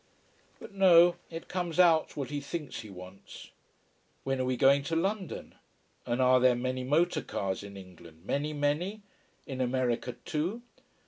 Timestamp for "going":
4.57-4.81